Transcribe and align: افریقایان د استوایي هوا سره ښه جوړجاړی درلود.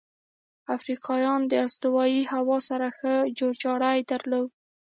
افریقایان 0.75 1.41
د 1.47 1.53
استوایي 1.65 2.21
هوا 2.33 2.57
سره 2.69 2.87
ښه 2.97 3.13
جوړجاړی 3.39 3.97
درلود. 4.11 4.49